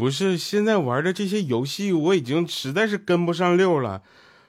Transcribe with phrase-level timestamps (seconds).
[0.00, 4.00] 不是，现在玩的这些游戏我已经实在是跟不上溜了。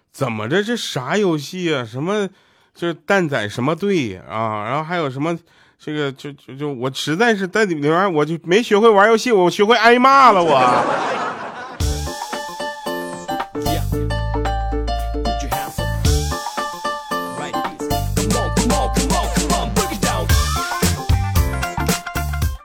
[0.09, 0.63] 怎么着？
[0.63, 1.83] 这啥游戏啊？
[1.83, 2.29] 什么
[2.74, 4.64] 就是蛋仔什么队啊？
[4.64, 5.37] 然后还有什么
[5.77, 10.55] 这个就就就我实在是在里面我就没学会玩游戏，我学会挨骂了我。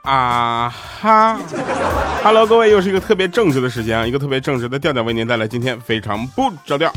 [0.03, 1.37] 啊哈
[2.23, 6.91] ，Hello，各位，又是一个特别正直的时间啊，一个特别正直的调调为您带来今天非常不着调。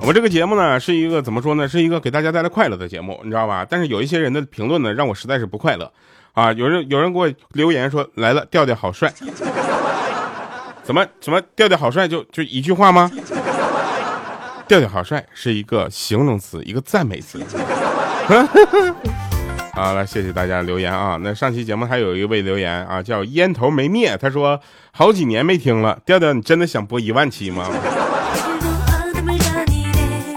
[0.00, 3.66] 我们这个节目呢，是一个怎么说呢，是一个给大家带来快乐的节目，你知道吧？
[3.68, 5.92] 但是有一些人的评论呢，让我实在是不快乐
[6.32, 6.52] 啊。
[6.52, 9.12] 有人有人给我留言说，来了，调调好帅。
[10.82, 13.10] 怎么怎么调调好帅就就一句话吗？
[14.66, 17.40] 调调好帅是一个形容词，一个赞美词。
[19.72, 21.18] 好了，谢谢大家留言啊。
[21.22, 24.60] 那上期节目还有一位留言啊，叫烟头没灭，他说
[24.92, 27.66] 好几年没听了，调调你真的想播一万期吗？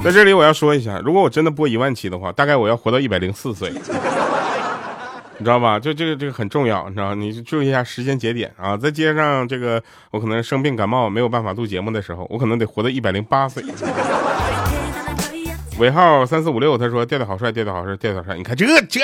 [0.03, 3.79] 在这里我要说一下，如果我真的播一万期的话，大概我要活到一百零四岁，你
[5.45, 5.79] 知道吧？
[5.79, 8.77] 就这个这个很重要，你知道你注意一下时间节点啊。
[8.77, 9.81] 再接上这个，
[10.11, 13.63] 我可能生病感冒没有办法录节目的时候，我可能得活到一百零八岁。
[15.79, 19.01] 尾号三四五六，他说调调好帅，调调好帅，调调好帅，你看这这。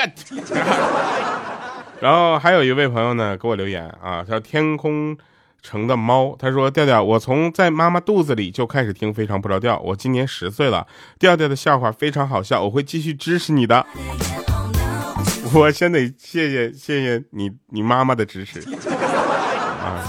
[2.00, 5.16] 然后还有一位朋友呢，给我留言啊，叫天空
[5.62, 10.86] 城的猫，他说调调，我从在妈妈肚子里就开始听非常不着调，我今年十岁了，
[11.18, 13.84] 调调的笑话非常好笑，我会继续支持你的。
[15.52, 20.00] 我先得谢谢谢谢你你妈妈的支持啊。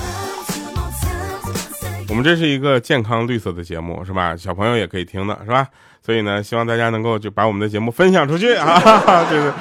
[2.07, 4.37] 我们这是一个健康绿色的节目，是吧？
[4.37, 5.67] 小朋友也可以听的，是吧？
[6.01, 9.25] 所以呢，希望大家能够就把我们的节目分享出去啊！
[9.29, 9.51] 对 对。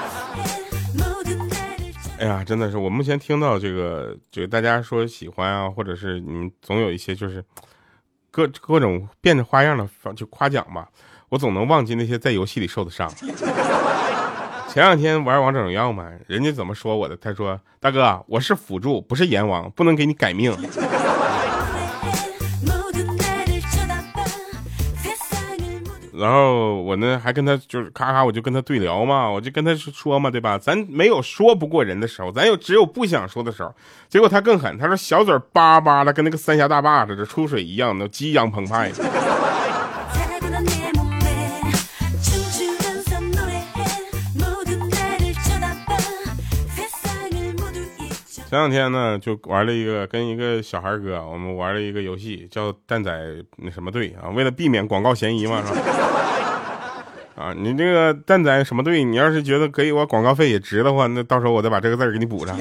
[2.18, 7.44] 哎呀，真的是，我目前听到这个，就大家说喜欢啊，或者是你们总有一些就是
[8.30, 10.88] 各各种变着花样的就夸奖吧，
[11.28, 13.10] 我总能忘记那些在游戏里受的伤。
[14.68, 17.16] 前两天玩王者荣耀嘛，人家怎么说我的？
[17.16, 20.56] 他说：“大哥，我是辅助，不是阎王，不能给你改命。”
[26.20, 30.58] 然后我呢还跟他就是咔咔我就跟他对聊嘛，我就跟他说嘛，对吧？
[30.58, 33.74] 咱没有说不过人的时候，咱有只有不想说的时候。
[34.08, 38.90] 结果他更狠，他说小嘴叭叭的跟那个三峡大坝似的出水一样，的激扬澎湃。
[48.50, 53.12] 前两天呢就玩了一个跟一个小孩哥，我们玩了一个游戏叫蛋仔
[53.58, 55.80] 那什么队啊，为了避免广告嫌疑嘛，是吧？
[57.38, 62.58] 啊，你这个蛋仔什么队，你要是觉得给我广告费也值的话，那到时候我再把这个字给你补上。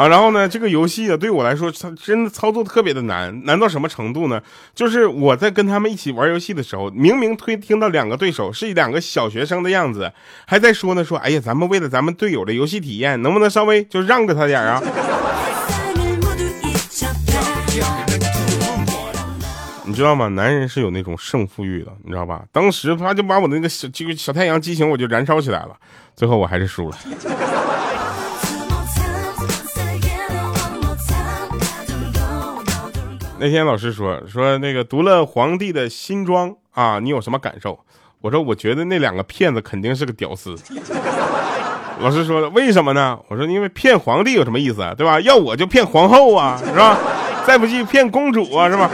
[0.00, 4.40] 啊，然后呢，这个游戏啊，对我来说，它真的操作特别的难，难到什么程度呢？
[4.74, 10.10] 就是我在跟他们一起玩游戏的时候，明明推听到两个对手是两个小学生的样子，
[10.46, 14.82] 还在说呢，说，哎呀，咱们为了咱们队友的游戏体验，能不能稍微就让着他点啊？
[19.84, 20.28] 你知道吗？
[20.28, 22.42] 男人是有那种胜负欲的，你知道吧？
[22.50, 25.76] 当时他就把我那个小这个小太阳激情，我就燃烧起来了，
[26.16, 26.96] 最后我还是输了。
[33.40, 37.78] 那天老师说说那个读了皇帝的新装啊，你有什么感受？
[38.20, 40.54] 我说我觉得那两个骗子肯定是个屌丝。
[42.00, 43.18] 老师说，为什么呢？
[43.28, 45.18] 我说因为骗皇帝有什么意思啊，对吧？
[45.20, 46.98] 要我就骗皇后啊，是吧？
[47.46, 48.90] 再不济骗公主啊，是吧？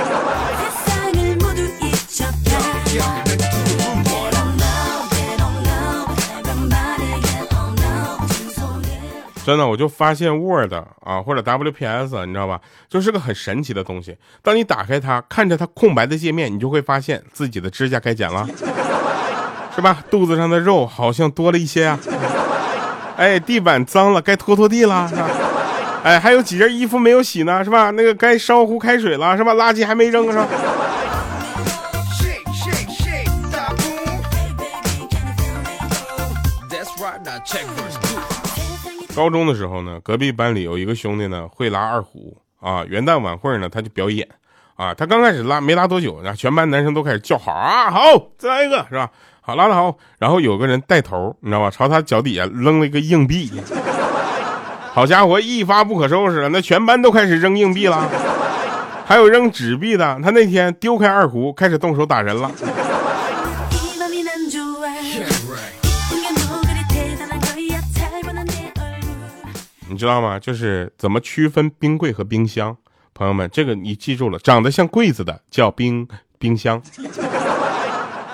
[9.46, 10.74] 真的，我就发现 Word
[11.04, 14.16] 啊，或者 WPS，你知道吧，就是个很神奇的东西。
[14.42, 18.44] 当你打开它，看着它空白的界面，你就会发现自己的指甲该剪了，
[19.72, 20.02] 是吧？
[20.10, 21.96] 肚子上的肉好像多了一些啊。
[23.16, 25.08] 哎，地板脏了，该拖拖地了。
[26.02, 27.92] 哎，还有几件衣服没有洗呢，是吧？
[27.92, 29.54] 那个该烧壶开水了，是吧？
[29.54, 30.49] 垃圾还没扔，是吧？
[39.16, 42.84] 高中的时候呢，隔壁班里有一个兄弟呢会拉二胡啊。
[42.84, 44.28] 元旦晚会呢，他就表演
[44.74, 44.92] 啊。
[44.92, 47.98] 他刚开始拉没拉多久，然后全班男生都开始叫好啊，好，
[48.36, 49.10] 再来一个是吧？
[49.40, 49.96] 好，拉的好。
[50.18, 51.70] 然后有个人带头，你知道吧？
[51.70, 53.50] 朝他脚底下扔了一个硬币。
[54.92, 58.06] 好家伙，一发不可收拾了，那全班都开始扔硬币了，
[59.06, 60.20] 还有扔纸币的。
[60.22, 62.50] 他那天丢开二胡，开始动手打人了。
[69.96, 70.38] 你知道吗？
[70.38, 72.76] 就是怎么区分冰柜和冰箱？
[73.14, 76.06] 朋友们，这个你记住了，长得像柜子的叫冰
[76.38, 76.82] 冰箱，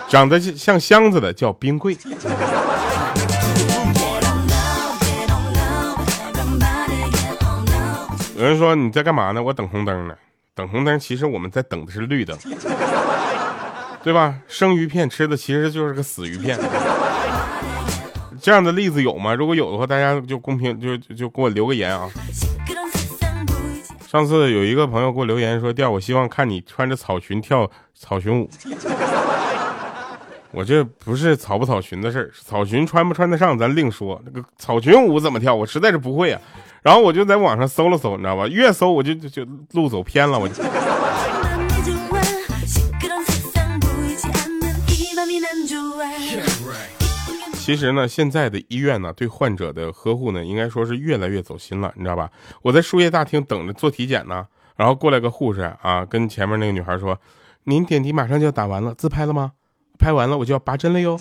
[0.09, 1.97] 长得像箱子的叫冰柜。
[8.37, 9.41] 有人说你在干嘛呢？
[9.41, 10.17] 我等红灯呢。
[10.57, 12.37] 等红灯，其实我们在等的是绿灯，
[14.03, 14.35] 对吧？
[14.49, 16.59] 生鱼片吃的其实就是个死鱼片。
[18.43, 19.33] 这样的例子有吗？
[19.33, 22.11] 如果有的话，大家就公屏就就给我留个言啊。
[24.09, 28.51] 上次有一个朋友给我留言说：“调，我希望看你穿着草裙跳草裙舞。
[30.53, 34.21] ”我这不是草不草裙的事儿，草裙穿不穿得上咱另说。
[34.27, 35.55] 那个草裙舞怎么跳？
[35.55, 36.41] 我实在是不会啊。
[36.83, 38.47] 然后我就在网上搜了搜，你知道吧？
[38.49, 40.63] 越搜我就就就路走偏了，我就。
[47.65, 52.29] 其实呢，现在的医院呢，对患者的呵护呢，应该说是越来越走心了，你知道吧？
[52.61, 54.45] 我在输液大厅等着做体检呢，
[54.75, 57.17] 然后过来个护士啊，跟前面那个女孩说
[57.65, 59.53] ：“您点滴马上就要打完了，自拍了吗？
[59.97, 61.17] 拍完了我就要拔针了哟。”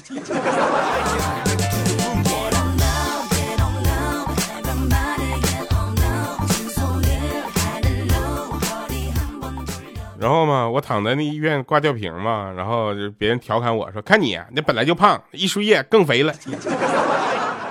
[10.22, 16.32] 然后嘛，我躺在那医院挂吊瓶嘛，然后就别人调侃我说：“看你那本来就胖，一输液更肥了。”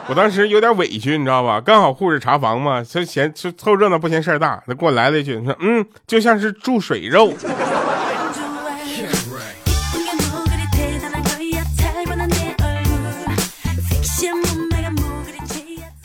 [0.09, 1.61] 我当时有点委屈，你知道吧？
[1.61, 7.33] 刚好护士查房嘛，他嫌就凑热闹不嫌事儿大，他给我来了一句说：“嗯，就像是注水肉。”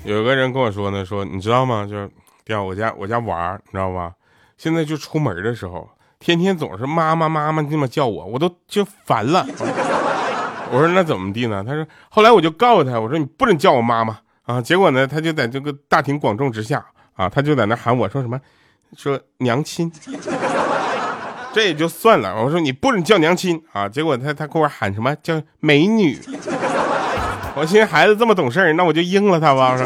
[0.03, 1.87] 有个人跟我说呢，说你知道吗？
[1.89, 2.07] 就是
[2.45, 4.11] 调我家我家娃，你知道吧？
[4.57, 5.89] 现在就出门的时候。
[6.25, 9.45] 天天总是妈妈妈妈这么叫我，我都就烦了。
[10.71, 11.63] 我说那怎么地呢？
[11.63, 14.59] 他说后来我就告诉他，我说你不准叫我妈妈啊。
[14.59, 16.83] 结果呢，他就在这个大庭广众之下
[17.13, 18.41] 啊，他就在那喊我说什么，
[18.97, 19.91] 说娘亲。
[21.53, 23.87] 这也就算了，我说你不准叫娘亲啊。
[23.87, 26.19] 结果他他给我喊什么叫美女。
[27.55, 29.73] 我寻思孩子这么懂事那我就应了他吧。
[29.73, 29.85] 我说。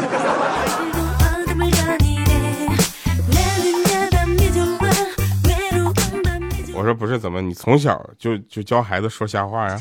[6.90, 9.80] 说不是，怎么你从小就就教孩子说瞎话呀？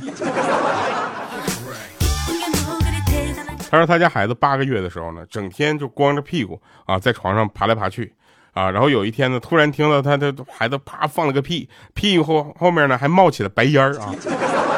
[3.72, 8.14] 他说他家孩子八个月的时候呢，整天就光着屁股啊，在床上爬来爬去
[8.54, 8.70] 啊。
[8.70, 14.14] 然后有一天呢，突然听到他的孩子啪放了个屁，屁股后后面呢还冒起了白烟啊。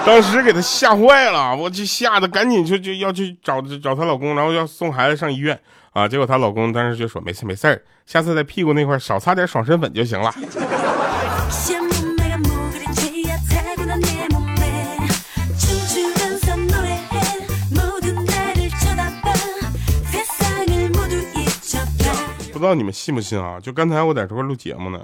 [0.05, 5.59] 当时给他吓坏了，我就吓得赶紧就就要去找找她老公，然后要送孩子上医院
[5.91, 6.07] 啊。
[6.07, 10.33] 结果她老公当时就说没事没事下次在屁股那块少擦点爽身粉就行了。
[22.61, 23.59] 不知道你们信不信啊？
[23.59, 24.99] 就刚才我在这块录节目呢，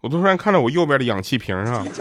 [0.00, 1.86] 我突然看到我右边的氧气瓶上，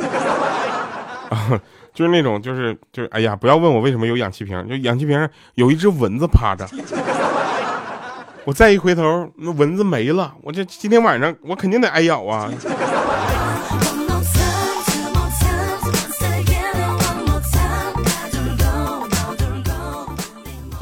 [1.94, 6.66] 就是那种，就是就是，哎呀，不要问我为什么有氧气瓶，就氧气瓶上有一只蚊子趴着。
[8.46, 12.50] 我再一回头，那蚊子没了，我这今天晚上我肯定得挨咬啊。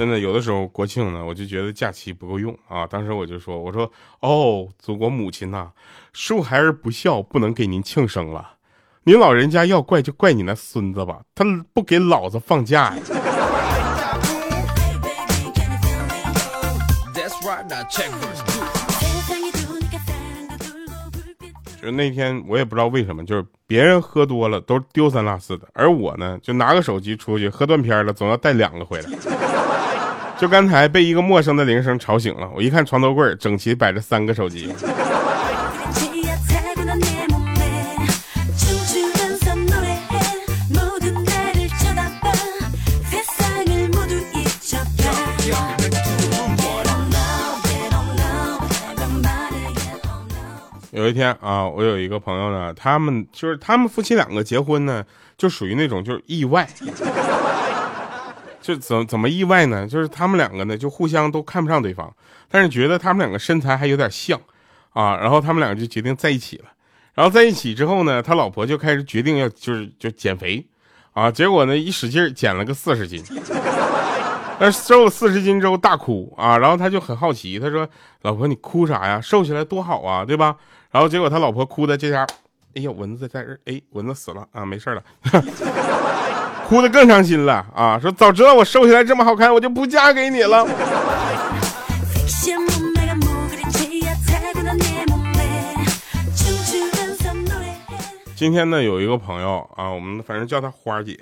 [0.01, 2.87] 真的，有的时候国庆呢，我就觉得假期不够用啊。
[2.87, 5.69] 当时我就说：“我说哦，祖国母亲呐，
[6.11, 8.53] 恕孩儿不孝，不能给您庆生了。
[9.03, 13.03] 您老人家要怪就怪你那孙子吧，他不给老子放假呀。”
[21.79, 29.09] 就那天我也不知道为什么，就是别人喝多了都丢三落四的，而我呢，就拿个手机出去喝断片了，总要带两个回来。
[30.41, 34.73] 就刚才被一个陌生的铃声吵醒了，我一看床头柜整齐摆着三个手机。
[50.89, 55.05] 有一天啊，我有一个朋友呢，他们就是他们夫妻两个结婚呢，
[55.37, 56.67] 就属于那种就是意外。
[58.61, 59.87] 就怎怎么意外呢？
[59.87, 62.13] 就是他们两个呢，就互相都看不上对方，
[62.49, 64.39] 但是觉得他们两个身材还有点像，
[64.91, 66.65] 啊，然后他们两个就决定在一起了。
[67.13, 70.65] 然后在一起之后呢，他老婆就开始决定要就是就减肥，
[71.13, 73.21] 啊，结果呢一使劲减了个四十斤，
[74.59, 77.89] 那瘦了四十斤之后大哭啊，然后他就很好奇，他说
[78.21, 79.19] ：“老婆你哭啥呀？
[79.19, 80.55] 瘦下来多好啊，对吧？”
[80.91, 82.27] 然后结果他老婆哭的这下，
[82.75, 85.03] 哎呀蚊子在这哎蚊子死了啊没事了。
[86.67, 90.65] 哭的更伤心了啊说早知道我瘦下来这么好看我就不嫁给你了。
[98.35, 101.17] 今天呢有一个朋友啊我们反正叫她花姐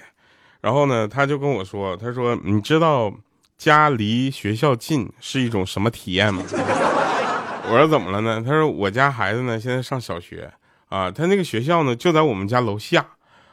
[0.62, 3.12] 然后呢她就跟我说她说你知道
[3.58, 6.42] 家离学校近是一种什么体验吗？
[7.70, 8.42] 我说怎么了呢？
[8.46, 10.50] 她说我家孩子呢现在上小学
[10.90, 13.06] 啊，他那个学校呢就在我们家楼下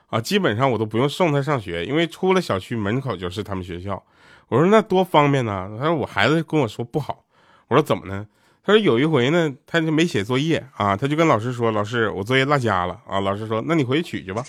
[0.08, 4.02] 啊，基本上我都不用送他上学，因为出了小区门口就是他们学校。
[4.48, 5.70] 我说那多方便呢。
[5.78, 7.24] 他说我孩子跟我说不好。
[7.68, 8.26] 我说怎么呢？
[8.64, 14.42] 他说有一回呢，他就没写作业啊，他就跟老师说：“老师，我作业落家了啊。”老师说：“那你回去取去吧。”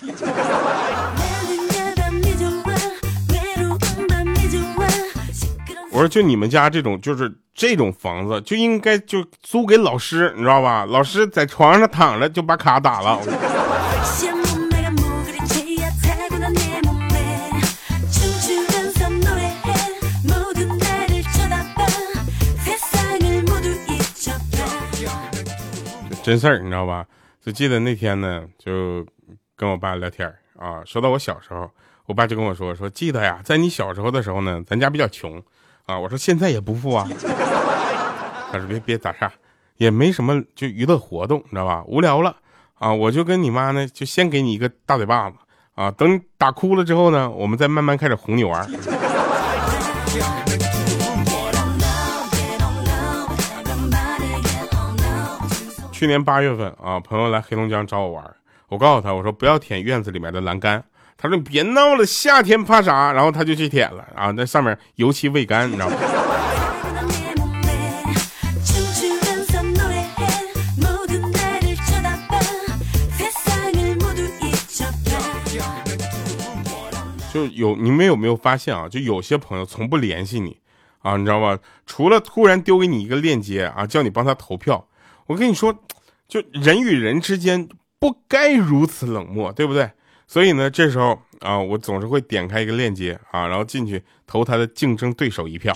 [5.98, 10.86] 我说就你们家这种就是这种房子就应该就租给老师，你知道吧？
[10.86, 13.18] 老师在床上躺着就把卡打了。
[26.22, 27.04] 真事儿，你知道吧？
[27.44, 29.04] 就记得那天呢，就
[29.56, 31.68] 跟我爸聊天啊，说到我小时候，
[32.06, 35.42] 我爸就跟我说说，记得呀，在你小时候的时候呢，咱家比较穷
[35.88, 35.98] 啊。
[35.98, 37.08] 我说现在也不富啊。
[38.52, 39.30] 他说别别咋啥，
[39.76, 41.84] 也没什么就娱乐活动，你知道吧？
[41.86, 42.36] 无聊了
[42.78, 45.36] 啊，我就跟你妈呢，就先给你一个大嘴巴子
[45.74, 48.66] 啊，等打哭了之后呢，我们再慢慢开始哄你玩。
[55.92, 58.34] 去年八月份啊，朋友来黑龙江找我玩，
[58.68, 60.82] 我告诉他，我说不要舔院子里面的栏杆。
[61.20, 63.12] 他说你别闹了，夏天怕啥？
[63.12, 65.96] 然后他就去舔了啊，那上面油漆未干，你知道吗？
[77.34, 78.88] 就有你们有没有发现啊？
[78.88, 80.56] 就有些朋友从不联系你
[81.00, 81.58] 啊，你知道吧？
[81.84, 84.86] 除了突然丢给你一个链接啊，叫你帮他投票。
[85.26, 85.76] 我跟你说，
[86.28, 89.90] 就人与人之间不该如此冷漠，对不对？
[90.30, 95.74] 所以呢，这时候啊，我总是会点开一个链接啊，然后进去投他的竞争对手一票。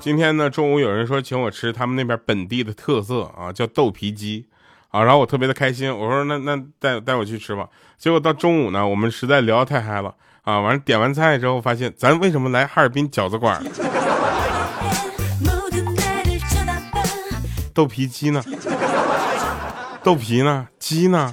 [0.00, 4.48] 今天呢，中午有人说请我吃他们那边本地的特色啊，叫豆皮鸡。
[4.88, 7.68] 啊，然后我特别的开心，我说那那带带我去吃吧。
[7.96, 10.12] 结果到中午呢，我们实在聊太嗨了
[10.42, 13.62] 啊，完了点完菜之后发现，咱为什么来哈尔滨饺子馆？
[17.74, 18.42] 豆皮鸡呢？
[20.02, 20.66] 豆皮呢？
[20.78, 21.32] 鸡呢？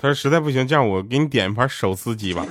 [0.00, 2.44] 他说实在不行，这样我给你点一盘手撕鸡吧。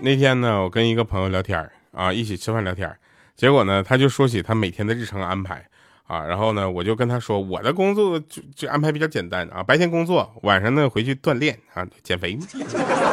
[0.00, 2.88] 那天呢，我跟一个朋友聊天啊，一起吃饭聊天
[3.38, 5.64] 结果呢，他就说起他每天的日程安排
[6.08, 12.36] 啊，然后呢，我就跟他说，我的工作就就安排比较简单啊，白天工作，晚上呢回去锻炼啊，减肥，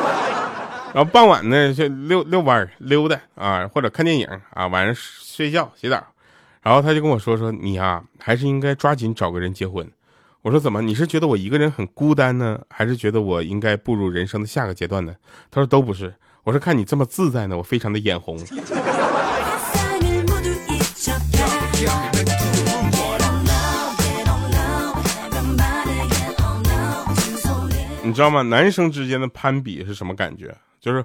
[0.95, 6.03] 然后傍晚呢就遛遛弯溜达啊，或者看电影啊，晚上睡觉洗澡，
[6.63, 9.87] 然后他就跟我说说，你啊，还是应该抓紧找个人结婚。
[10.41, 10.81] 我说怎么？
[10.81, 15.13] 你是觉得我一个人很孤单呢，还是觉得我应该步入人生的下个阶段呢？
[15.51, 16.11] 他说都不是。
[16.43, 18.37] 我说看你这么自在呢，我非常的眼红。
[28.05, 28.41] 你知道吗？
[28.43, 30.55] 男生之间的攀比是什么感觉？
[30.79, 31.03] 就是，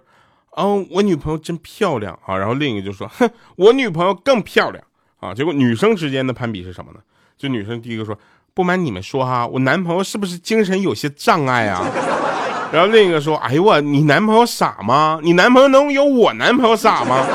[0.52, 4.84] 哦，我女朋友真漂亮啊，然后另一个就说，哼，我女朋友更漂亮
[5.18, 5.34] 啊。
[5.34, 7.00] 结果女生之间的攀比是什么呢？
[7.38, 8.16] 就女生第一个说，
[8.52, 11.84] 不瞒你们说哈，我男朋友是不是精神有些障碍啊？
[12.72, 15.18] 然后另一个说：“哎呦我，你男朋友傻吗？
[15.24, 17.26] 你男朋友能有我男朋友傻吗？”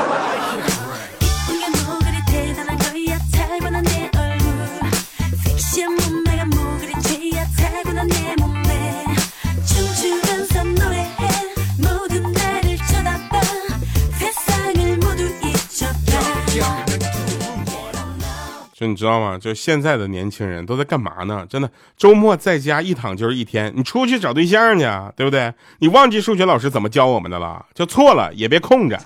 [18.86, 19.36] 你知道吗？
[19.38, 21.46] 就现在的年轻人都在干嘛呢？
[21.48, 23.72] 真的，周末在家一躺就是一天。
[23.76, 24.84] 你出去找对象去，
[25.16, 25.52] 对不对？
[25.78, 27.64] 你忘记数学老师怎么教我们的了？
[27.74, 28.98] 就错了也别空着。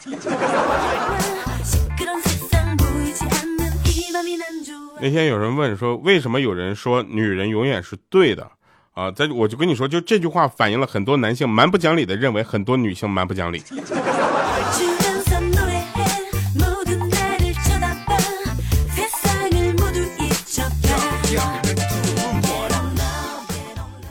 [5.03, 8.47] 那天有人问说，为什么有人说女人永远是对的？
[8.93, 13.63] 啊，在我就跟你说，就这句话反映了很多男性蛮不讲理的认为很多女性蛮不讲理。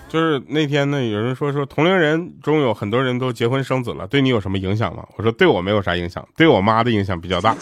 [0.09, 5.05] 就是那天呢，有人说说同龄人中有很多人都结婚生子了，对你有什么影响吗？
[5.15, 7.55] 我说对我没有啥影响，对我妈的影响比较大。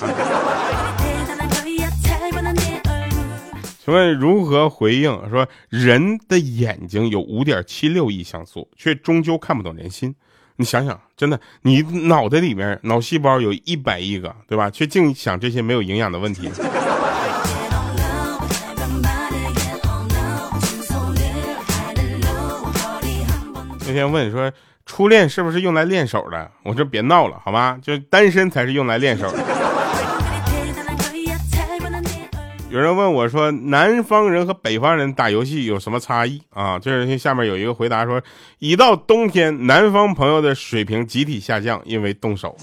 [3.84, 5.12] 请问如何回应？
[5.30, 10.16] 说人的眼睛有五点七六亿像素，却终究看不懂人心。
[10.56, 14.70] 你想想，真的，你脑袋里面脑细胞有一百亿个，对吧？
[14.70, 16.50] 却净想这些没有营养的问题。
[23.88, 24.52] 那天问说，
[24.86, 26.52] 初恋是不是用来练手的？
[26.64, 27.80] 我说别闹了，好吗？
[27.82, 29.38] 就单身才是用来练手的。
[32.70, 36.78] 有人问我说，南方人和北方人打游戏有什么差异啊？
[36.78, 38.22] 这是下面有一个回答说，
[38.60, 42.58] 一到冬天，南方朋友的水平集体下降，因为动手。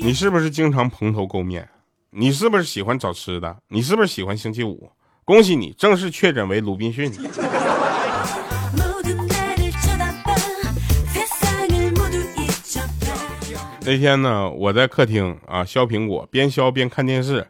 [0.00, 1.68] 你是不是经常蓬头垢面？
[2.10, 3.56] 你是不是喜欢找吃的？
[3.70, 4.88] 你是不是喜欢星期五？
[5.26, 7.12] 恭喜你，正式确诊为鲁滨逊。
[13.80, 17.44] 那天呢，我在客厅啊削苹果，边削边看电视，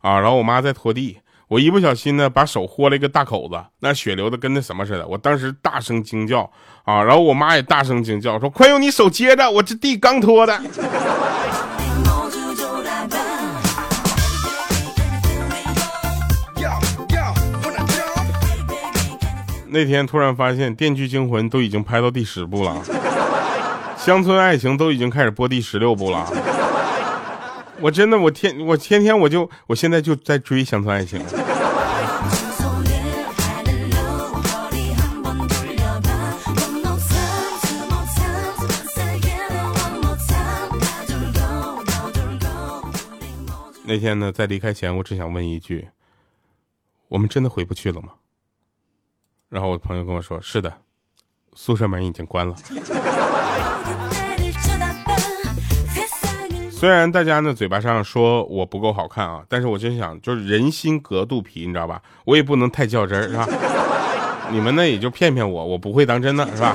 [0.00, 6.50] 啊，然后我妈在拖地，我一不小心呢把手豁了一个大口子，那血流的跟那什么似的，我当时大声惊叫
[6.82, 10.60] 啊，然后我妈也大声惊叫说：“快用你手接着，我这地刚拖的。”
[19.72, 22.82] 那天突然发现《电锯惊魂》都已经拍到第十部了，
[24.04, 26.26] 《乡村爱情》都已经开始播第十六部了。
[27.80, 31.20] 我真的，我天，我天天我就，我现在就在追《乡村爱情》。
[43.84, 45.88] 那天呢，在离开前，我只想问一句：
[47.08, 48.08] 我们真的回不去了吗？
[49.50, 50.72] 然后我朋友跟我说：“是的，
[51.54, 52.54] 宿舍门已经关了。
[56.70, 62.00] ”虽然大家呢嘴巴上说我不够好看啊，但是我真想，就是人心隔肚皮，你知道吧？
[62.24, 63.46] 我也不能太较真儿，是吧？
[64.50, 66.74] 你们呢也就骗骗我，我不会当真的，是吧？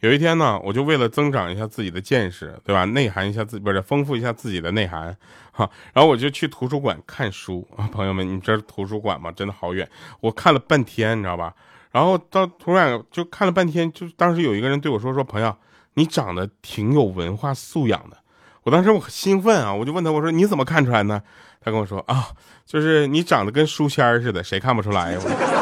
[0.00, 2.84] 有一天呢，我就为了增长一下自己的见识，对吧？
[2.86, 5.14] 内涵一下自己，不是丰富一下自己的内涵，
[5.52, 5.68] 哈。
[5.92, 9.30] 然后我就去图书馆看书啊，朋友们，你知道图书馆吗？
[9.30, 9.88] 真的好远，
[10.20, 11.54] 我看了半天，你知道吧？
[11.92, 15.54] 然后到图书馆就看了半天，就当时有一个人对我说：“说朋友，
[15.94, 18.16] 你长得挺有文化素养的。”
[18.64, 21.20] 我当时我很兴奋啊，我就问他，我说：“你怎么看出来呢？”
[21.62, 22.28] 他跟我说：“啊，
[22.64, 25.20] 就是你长得跟书签似的，谁看不出来呀？”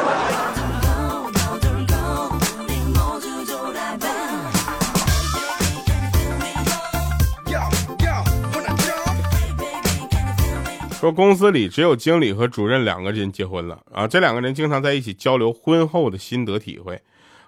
[10.99, 17.01] 说公司里只有经理和主任两个人结婚了啊，这两个人经常在一起交流婚后的心得体会，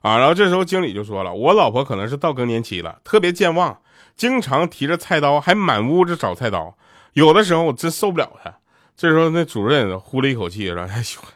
[0.03, 3.77] 啊，然后这时候经理就说了，我老婆可能是到更年期了，特别健忘，
[4.17, 6.77] 经常提着菜刀还满屋子找菜刀，
[7.15, 8.55] 有的时候我真受不了她。
[8.97, 11.29] 这时候那主任呼了一口气说，哎呦，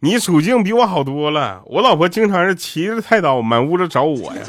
[0.00, 4.42] 你处境比我好多了，我老婆经常是骑着菜刀满屋子找我呀。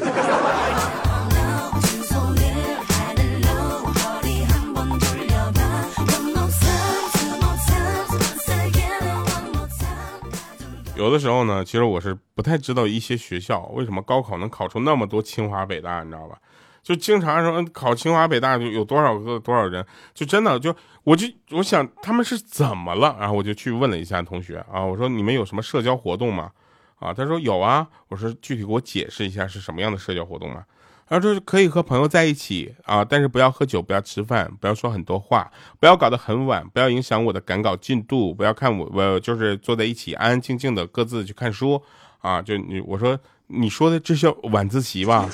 [11.04, 16.38] 有的时候呢，其实我是不太知道一些学校为什么高考能考出那么多清华北大，你知道吧？
[16.82, 23.14] 就经常说考清华北大就有多少个多少人，就真的就我就我想他们是怎么了？
[23.20, 26.50] 然后我就去问了一下同学啊，我说你们有什么社交活动吗？
[26.96, 27.86] 啊，他说有啊。
[28.08, 30.64] 我说具体给我解释一下是什么样的社交活动吗？
[31.08, 41.80] 然后就是可以和朋友在一起啊，但是不要喝酒，不要吃饭，不要说很多话，不要搞得很晚，不要影响我的赶稿进度，不要看我，我就是坐在一起安安静静的各自去看书
[42.20, 42.40] 啊。
[42.40, 45.28] 就你我说你说的这叫晚自习吧？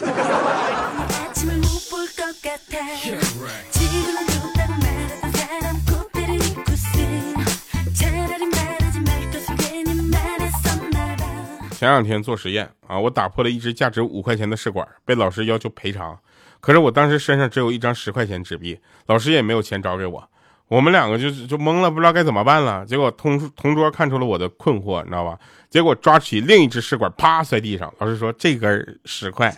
[11.81, 16.15] 前两天做实验啊，我打破了一只价值五块钱的试管，被老师要求赔偿。
[16.61, 20.23] 可是我当时身上只有一张十块钱纸币，老师也没有钱找给我。
[20.69, 22.85] 我们两个就就懵了，不知道该怎么办了。
[22.85, 25.39] 结果同同桌看出了我的困惑，你知道吧？
[25.71, 27.91] 结果抓起另一只试管，啪摔地上。
[27.97, 29.51] 老师说这根十块。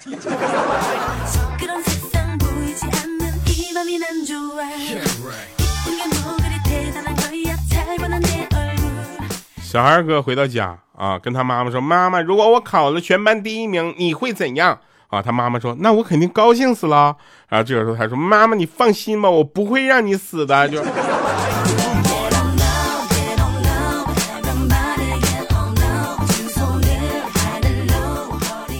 [9.60, 14.78] 小孩哥回到家啊，跟他妈妈说：“妈妈，如果我考了全班第一名，你会怎样？”
[15.10, 17.16] 啊，他妈妈说：“那我肯定高兴死了。”
[17.50, 20.80] 然后这个时候他说：“妈妈，你放心吧，我不会让你死的。”就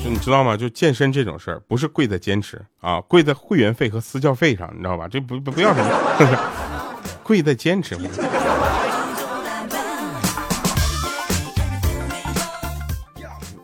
[0.04, 0.56] 你，知道吗？
[0.56, 5.08] 就健身这种事儿，不是贵在坚持啊，贵在会员费和私教费上，你知道吧？
[5.10, 6.38] 这不不不要什么，
[7.24, 7.98] 贵在坚持。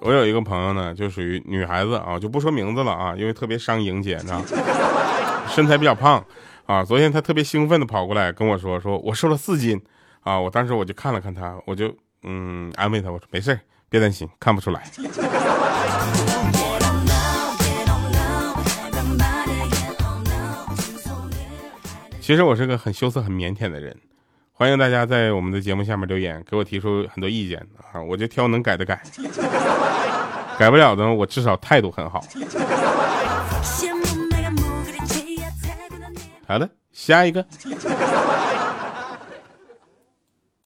[0.00, 4.40] 我有一个朋友呢，就属于女孩子啊，就不说名字了啊，因为特别伤莹姐，你知道，
[5.48, 6.24] 身材比较胖
[6.66, 6.84] 啊。
[6.84, 9.80] 昨天她特别兴奋的跑过来跟我说，说我瘦了四斤
[10.20, 10.38] 啊。
[10.38, 13.58] 我当时我就看了看她，我就嗯安慰她，我说没事
[13.90, 14.82] 别担心，看不出来。
[22.20, 23.96] 其实我是个很羞涩、很腼腆的人。
[24.58, 29.00] 欢迎大家在我们的节目下面留言，给我提出很多意见啊，我就挑能改的改，
[30.58, 32.24] 改不了的我至少态度很好。
[36.44, 37.46] 好的，下一个。